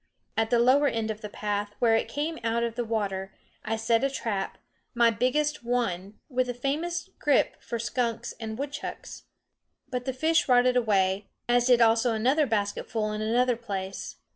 [0.35, 3.75] At the lower end of the path, where it came out of the water, I
[3.75, 4.57] set a trap,
[4.95, 9.25] my biggest one, with a famous grip for skunks and woodchucks.
[9.91, 14.15] But the fish rotted away, as did also another basketful in another place.